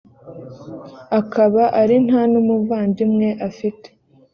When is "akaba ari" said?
1.19-1.95